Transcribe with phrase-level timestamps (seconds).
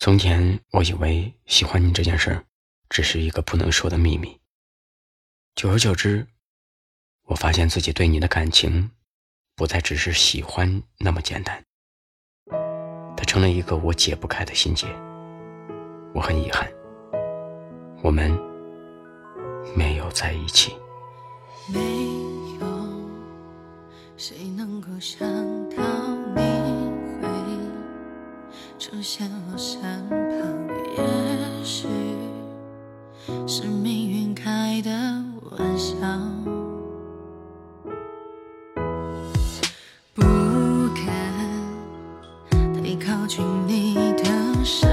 [0.00, 2.44] 从前我以为喜欢你这件事儿，
[2.88, 4.38] 只是一个不能说的秘密。
[5.56, 6.24] 久而久之，
[7.24, 8.92] 我发现自己对你的感情，
[9.56, 11.64] 不再只是喜欢那么简单。
[13.16, 14.86] 它成了一个我解不开的心结。
[16.14, 16.72] 我很遗憾，
[18.00, 18.30] 我们
[19.74, 20.76] 没有在一起。
[21.74, 21.80] 没
[22.60, 22.66] 有
[24.16, 25.28] 谁能够想
[28.98, 29.80] 出现我身
[30.10, 30.18] 旁，
[30.96, 31.86] 也许
[33.46, 34.90] 是命运开的
[35.52, 35.94] 玩笑。
[40.14, 40.22] 不
[40.96, 41.06] 敢
[42.74, 44.90] 太靠近你的身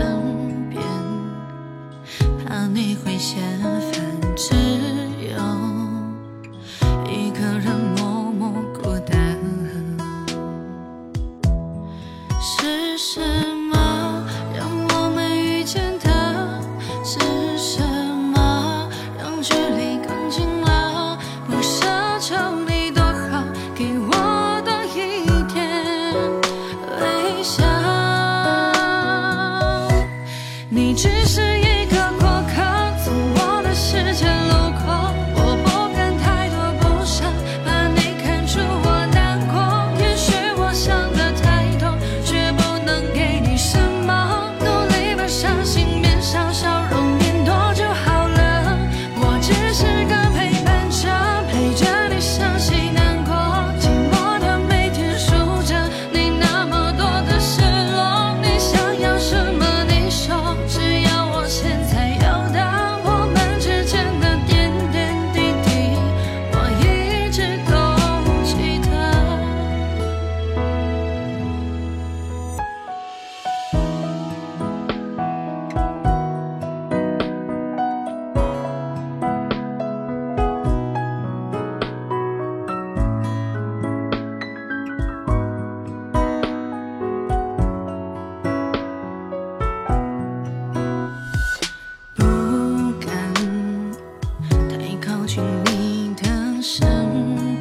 [96.68, 96.81] 身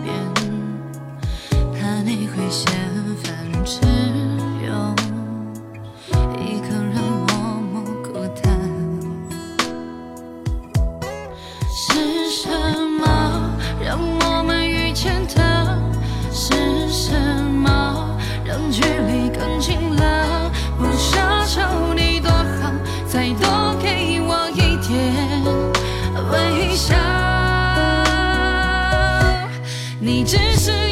[0.03, 0.15] 边，
[1.75, 2.72] 怕你会嫌
[3.22, 3.34] 烦。
[3.62, 3.78] 只
[4.65, 4.72] 有
[6.41, 6.94] 一个人
[7.28, 7.37] 默
[7.70, 8.59] 默孤单。
[11.69, 12.48] 是什
[12.98, 13.04] 么
[13.84, 15.78] 让我们遇见的？
[16.32, 17.12] 是什
[17.44, 18.09] 么
[18.42, 20.50] 让距离更近了？
[20.78, 22.72] 不奢求你多好，
[23.06, 25.15] 再多给我一点
[26.32, 27.34] 微笑。
[30.04, 30.84] 你只是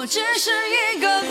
[0.00, 0.50] 我只是
[0.96, 1.29] 一个